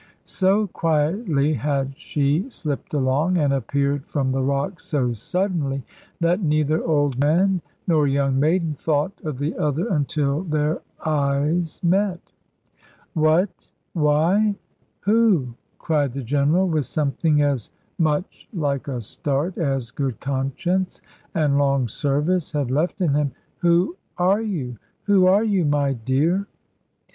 [0.23, 5.83] So quietly had she slipped along, and appeared from the rocks so suddenly,
[6.19, 12.31] that neither old man nor young maiden thought of the other until their eyes met.
[13.13, 14.55] "What, why,
[15.01, 21.03] who?" cried the General, with something as much like a start as good conscience
[21.35, 24.79] and long service had left in him: "who are you?
[25.03, 26.47] Who are you, my dear?"